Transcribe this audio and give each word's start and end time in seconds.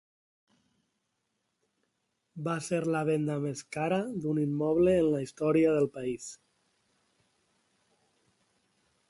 Va 2.47 2.55
ser 2.69 2.79
la 2.95 3.03
venda 3.11 3.35
més 3.43 3.61
cara 3.77 4.01
d’un 4.25 4.41
immoble 4.45 4.97
en 5.03 5.11
la 5.17 5.21
història 5.27 5.77
del 5.77 5.89
país. 6.01 6.27